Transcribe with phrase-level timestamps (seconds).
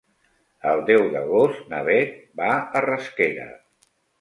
[0.69, 2.51] El deu d'agost na Beth va
[2.81, 3.47] a Rasquera.